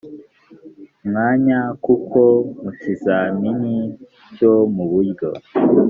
[1.09, 2.21] mwanya kuko
[2.61, 3.75] mu kizamini
[4.35, 5.29] cyo mu buryo